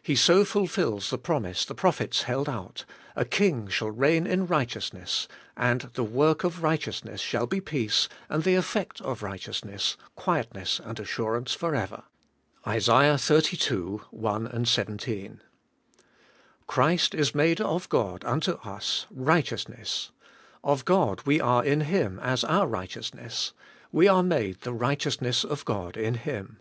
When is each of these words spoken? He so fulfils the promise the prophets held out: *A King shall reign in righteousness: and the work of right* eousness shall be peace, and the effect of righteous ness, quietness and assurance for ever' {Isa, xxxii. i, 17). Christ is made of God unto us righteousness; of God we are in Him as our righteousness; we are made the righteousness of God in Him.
He 0.00 0.14
so 0.14 0.44
fulfils 0.44 1.10
the 1.10 1.18
promise 1.18 1.64
the 1.64 1.74
prophets 1.74 2.22
held 2.22 2.48
out: 2.48 2.84
*A 3.16 3.24
King 3.24 3.66
shall 3.66 3.90
reign 3.90 4.24
in 4.24 4.46
righteousness: 4.46 5.26
and 5.56 5.90
the 5.94 6.04
work 6.04 6.44
of 6.44 6.62
right* 6.62 6.78
eousness 6.82 7.18
shall 7.18 7.48
be 7.48 7.60
peace, 7.60 8.08
and 8.28 8.44
the 8.44 8.54
effect 8.54 9.00
of 9.00 9.24
righteous 9.24 9.64
ness, 9.64 9.96
quietness 10.14 10.80
and 10.84 11.00
assurance 11.00 11.52
for 11.52 11.74
ever' 11.74 12.04
{Isa, 12.64 13.18
xxxii. 13.18 13.98
i, 14.24 14.64
17). 14.64 15.42
Christ 16.68 17.12
is 17.12 17.34
made 17.34 17.60
of 17.60 17.88
God 17.88 18.24
unto 18.24 18.52
us 18.62 19.06
righteousness; 19.10 20.12
of 20.62 20.84
God 20.84 21.22
we 21.26 21.40
are 21.40 21.64
in 21.64 21.80
Him 21.80 22.20
as 22.20 22.44
our 22.44 22.68
righteousness; 22.68 23.52
we 23.90 24.06
are 24.06 24.22
made 24.22 24.60
the 24.60 24.72
righteousness 24.72 25.42
of 25.42 25.64
God 25.64 25.96
in 25.96 26.14
Him. 26.14 26.60